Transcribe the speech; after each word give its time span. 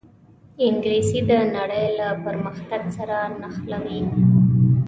انګلیسي 0.65 1.19
د 1.29 1.31
نړۍ 1.55 1.85
له 1.99 2.07
پرمختګ 2.25 2.81
سره 2.97 3.17
نښلوي 3.41 4.01